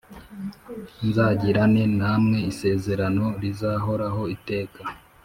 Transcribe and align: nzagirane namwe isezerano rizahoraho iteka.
nzagirane 1.07 1.83
namwe 1.99 2.37
isezerano 2.51 3.25
rizahoraho 3.41 4.21
iteka. 4.35 4.81